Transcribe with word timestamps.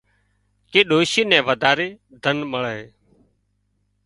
ڪي 0.71 0.79
ڏوشي 0.89 1.21
نين 1.29 1.41
وڌاري 1.47 1.89
ڌن 2.23 2.37
مۯي 2.51 2.81